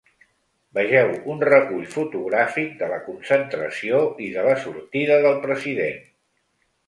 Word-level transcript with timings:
Vegeu 0.77 1.09
un 1.33 1.43
recull 1.49 1.83
fotogràfic 1.95 2.71
de 2.79 2.89
la 2.93 2.97
concentració 3.09 3.99
i 4.29 4.29
de 4.37 4.47
la 4.49 4.57
sortida 4.65 5.19
del 5.27 5.37
president. 5.47 6.01